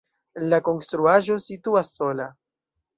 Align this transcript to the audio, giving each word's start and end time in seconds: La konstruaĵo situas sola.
La 0.53 0.59
konstruaĵo 0.69 1.39
situas 1.51 1.95
sola. 2.01 2.31